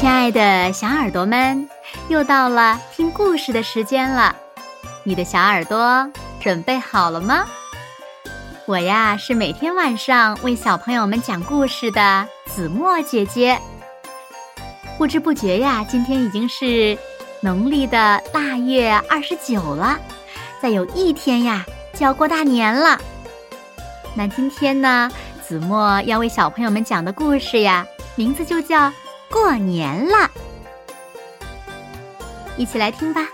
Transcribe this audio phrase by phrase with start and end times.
[0.00, 1.68] 亲爱的小耳朵们，
[2.08, 4.34] 又到了听故事的时间了。
[5.02, 6.10] 你的小耳朵
[6.40, 7.44] 准备好了吗？
[8.64, 13.60] 我呀是每天晚上为小朋友们讲故事的子墨姐姐。
[14.96, 16.96] 不知不觉呀，今天已经是
[17.42, 19.98] 农历的腊月二十九了，
[20.62, 21.62] 再有一天呀
[21.92, 22.98] 就要过大年了。
[24.14, 25.10] 那今天呢，
[25.46, 28.90] 子墨要为小朋友们讲的故事呀，名字就叫。
[29.32, 30.28] 过年了，
[32.56, 33.28] 一起来听吧。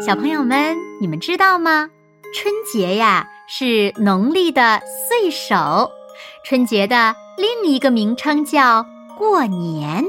[0.00, 1.90] 小朋友们，你们知道吗？
[2.32, 5.90] 春节呀是农历的岁首，
[6.44, 8.86] 春节的另一个名称叫
[9.18, 10.04] 过年，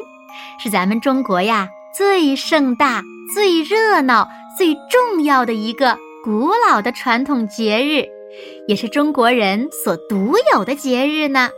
[0.59, 1.67] 是咱们中国呀。
[1.95, 3.03] 最盛大、
[3.35, 4.27] 最热闹、
[4.57, 8.09] 最重要的一个古老的传统节日，
[8.67, 11.51] 也是中国人所独有的节日呢。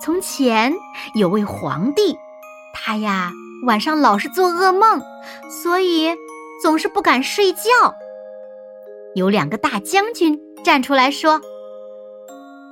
[0.00, 0.72] 从前
[1.14, 2.16] 有位皇帝，
[2.72, 3.30] 他呀
[3.66, 5.02] 晚上老是做噩梦，
[5.62, 6.08] 所以
[6.62, 7.68] 总是不敢睡觉。
[9.14, 11.38] 有两个大将军站出来说：“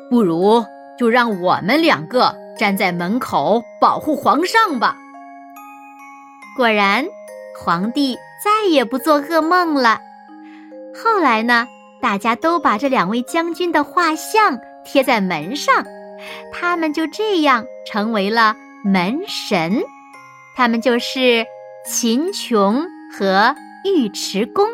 [0.08, 0.64] 不如
[0.98, 4.96] 就让我们两个站在门口保护皇上吧。”
[6.56, 7.06] 果然，
[7.58, 10.00] 皇帝再也不做噩梦了。
[10.94, 11.66] 后来呢，
[12.00, 15.74] 大家都把这两位将军的画像贴在门上，
[16.52, 19.82] 他们就这样成为了门神。
[20.54, 21.46] 他们就是
[21.86, 22.84] 秦琼
[23.16, 24.68] 和尉迟恭。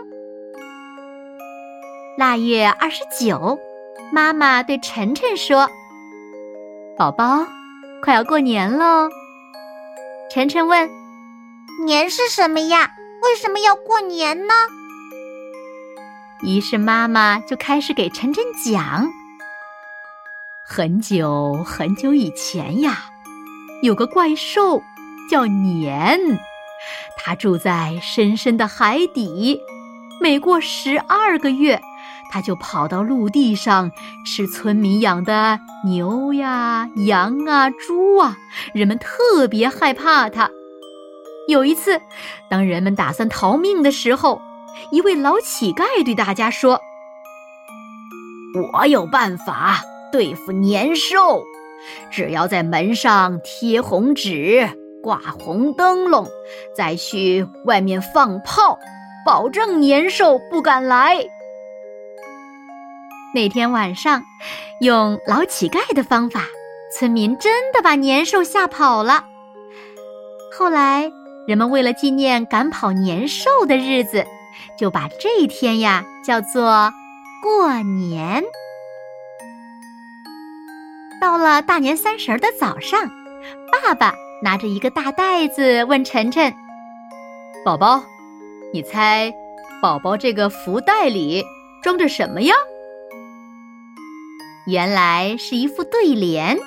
[2.17, 3.57] 腊月二十九，
[4.13, 5.71] 妈妈对晨晨说
[6.99, 7.47] ：“宝宝，
[8.03, 9.09] 快要过年喽。”
[10.29, 10.91] 晨晨问。
[11.87, 12.91] 年是什么呀？
[13.23, 14.55] 为什么要过年呢？
[16.43, 19.09] 于是妈妈就开始给晨晨讲：
[20.67, 23.11] 很久很久以前呀，
[23.83, 24.83] 有个怪兽
[25.31, 26.19] 叫年，
[27.17, 29.61] 它住在深深的海底。
[30.21, 31.81] 每过十二个月，
[32.33, 33.93] 它就跑到陆地上
[34.27, 38.37] 吃村民养的牛呀、羊啊、猪啊，
[38.75, 40.51] 人们特别害怕它。
[41.49, 41.99] 有一次，
[42.51, 44.43] 当人们打算逃命的时候，
[44.93, 46.79] 一位老乞丐对大家说
[48.75, 49.81] ：“我有办法
[50.13, 51.43] 对付年兽，
[52.11, 54.69] 只要在门上贴红纸、
[55.03, 56.27] 挂红灯笼，
[56.77, 58.79] 再去外面放炮，
[59.25, 61.17] 保证年兽不敢来。”
[63.35, 64.23] 那天晚上，
[64.83, 66.43] 用老乞丐的方法，
[66.95, 69.25] 村民真的把年兽吓跑了。
[70.53, 71.11] 后来。
[71.49, 74.27] 人们为了纪念赶跑年兽的日子，
[74.79, 76.93] 就把这一天呀叫做
[77.43, 78.45] 过年。
[81.19, 83.11] 到了大年三十的早上，
[83.73, 86.53] 爸爸拿着一个大袋子问晨晨
[87.65, 88.05] ：“宝宝，
[88.71, 89.33] 你猜，
[89.81, 91.43] 宝宝这个福袋里
[91.83, 92.55] 装着什么呀？”
[94.69, 96.59] 原来是一副对联，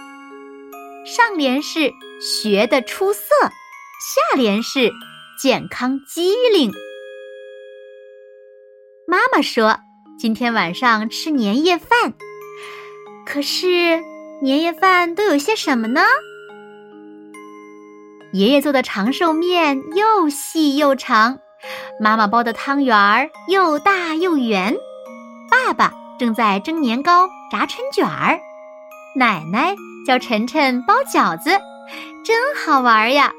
[1.05, 3.21] 上联是“学的出色”。
[4.01, 4.91] 下联是
[5.39, 6.71] 健康机灵。
[9.07, 9.77] 妈妈说
[10.17, 12.15] ：“今天晚上吃年夜饭，
[13.27, 14.01] 可是
[14.41, 16.01] 年夜饭都有些什么呢？”
[18.33, 21.37] 爷爷做的长寿面又细又长，
[21.99, 24.75] 妈妈包的汤圆儿又大又圆，
[25.51, 28.39] 爸爸正在蒸年糕、炸春卷儿，
[29.15, 29.75] 奶奶
[30.07, 31.51] 教晨晨包饺子，
[32.25, 33.31] 真好玩呀！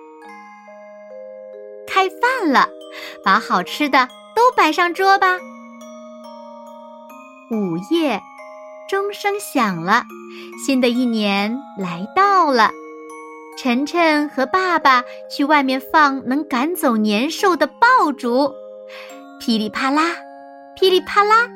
[2.02, 2.68] 开饭了，
[3.24, 5.38] 把好吃的都摆上桌吧。
[7.48, 8.20] 午夜，
[8.88, 10.02] 钟声响了，
[10.66, 12.72] 新的一年来到了。
[13.56, 18.52] 晨晨和爸爸去外面放能赶走年兽的爆竹，
[19.38, 20.16] 噼里啪啦，
[20.74, 21.48] 噼里啪啦。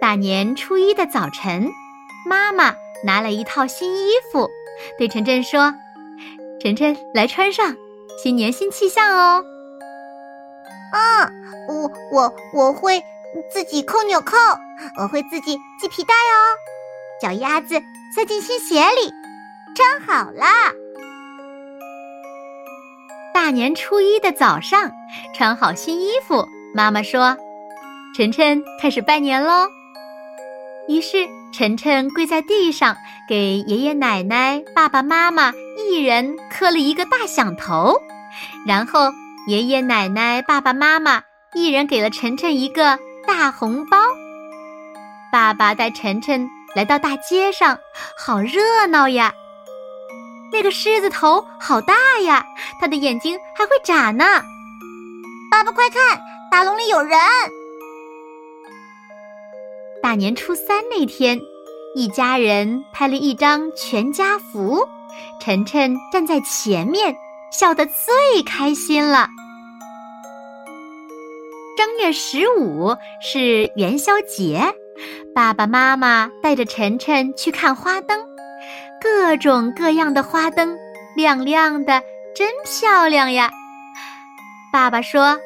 [0.00, 1.68] 大年初一的早晨，
[2.26, 2.74] 妈妈
[3.04, 4.48] 拿了一套新衣服，
[4.96, 5.74] 对晨晨说
[6.58, 7.76] ：“晨晨，来穿上。”
[8.16, 9.44] 新年新气象哦！
[10.92, 11.32] 嗯，
[11.68, 13.02] 我我我会
[13.50, 14.36] 自己扣纽扣，
[14.98, 16.56] 我会自己系皮带哦。
[17.20, 17.80] 脚丫子
[18.14, 19.12] 塞进新鞋里，
[19.74, 20.44] 穿好了。
[23.34, 24.90] 大年初一的早上，
[25.34, 27.36] 穿好新衣服，妈妈说
[28.16, 29.68] ：“晨晨开始拜年喽。”
[30.88, 31.26] 于是
[31.56, 32.94] 晨晨跪在地上，
[33.26, 35.54] 给爷爷奶奶、爸爸妈妈
[35.88, 37.98] 一人磕了一个大响头。
[38.66, 39.10] 然后
[39.48, 41.22] 爷爷奶奶、爸爸妈妈
[41.54, 43.96] 一人给了晨晨一个大红包。
[45.32, 47.78] 爸爸带晨晨来到大街上，
[48.18, 49.32] 好热闹呀！
[50.52, 52.44] 那个狮子头好大呀，
[52.78, 54.26] 它的眼睛还会眨呢。
[55.50, 56.20] 爸爸快看，
[56.50, 57.18] 大笼里有人！
[60.06, 61.40] 大年初三那天，
[61.96, 64.86] 一家人拍了一张全家福，
[65.40, 67.12] 晨晨站在前面，
[67.50, 69.26] 笑得最开心了。
[71.76, 74.62] 正月十五是元宵节，
[75.34, 78.20] 爸爸妈妈带着晨晨去看花灯，
[79.00, 80.78] 各种各样的花灯，
[81.16, 82.00] 亮亮的，
[82.32, 83.50] 真漂亮呀！
[84.72, 85.36] 爸爸说：“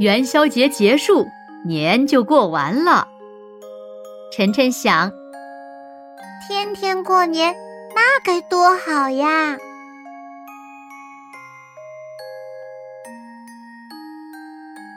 [0.00, 1.24] 元宵节结束，
[1.64, 3.06] 年就过完了。”
[4.32, 5.10] 晨晨想，
[6.46, 7.52] 天天过年，
[7.96, 9.58] 那该多好呀！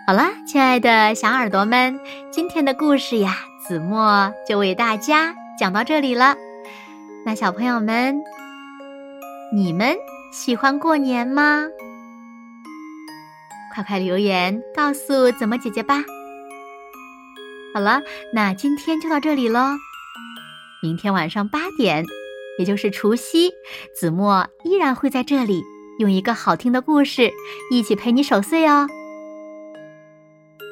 [0.06, 2.00] 好啦，亲爱的小耳朵们，
[2.32, 3.36] 今天的故事呀，
[3.68, 6.36] 子墨就为大家讲到这里了。
[7.26, 8.22] 那小朋友们，
[9.52, 9.98] 你们
[10.32, 11.66] 喜欢过年吗？
[13.74, 16.04] 快快留言告诉子墨姐姐吧。
[17.74, 19.60] 好了，那今天就到这里喽。
[20.82, 22.06] 明天晚上八点，
[22.60, 23.52] 也就是除夕，
[23.96, 25.64] 子墨依然会在这里，
[25.98, 27.32] 用一个好听的故事
[27.72, 28.88] 一起陪你守岁哦。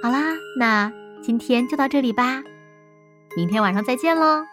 [0.03, 0.91] 好啦，那
[1.23, 2.43] 今天就到这里吧，
[3.35, 4.43] 明天晚上再见喽。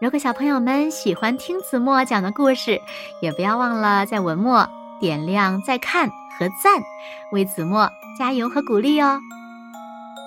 [0.00, 2.80] 如果小朋友们喜欢听子墨讲的故事，
[3.20, 4.66] 也不要忘了在文末
[4.98, 6.82] 点亮再看和赞，
[7.32, 9.20] 为子墨加油和鼓励哦。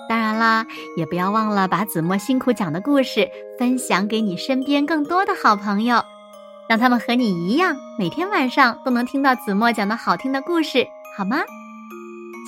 [0.08, 0.66] 当然啦，
[0.96, 3.28] 也不要忘了把子墨辛苦讲的故事
[3.58, 6.02] 分享给你身边更多的好朋友，
[6.66, 11.38] 让他们和你一样，每天晚上都能听到子墨讲的好听的故事，好吗？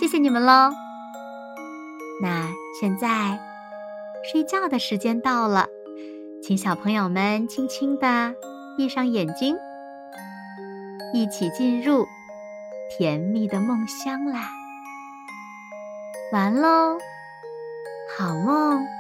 [0.01, 0.73] 谢谢你们喽。
[2.23, 2.49] 那
[2.81, 3.39] 现在
[4.33, 5.67] 睡觉的时间到了，
[6.43, 8.35] 请小朋友们轻轻的
[8.79, 9.55] 闭上眼睛，
[11.13, 12.07] 一起进入
[12.97, 14.49] 甜蜜的梦乡啦。
[16.33, 16.97] 完喽。
[18.17, 19.00] 好梦。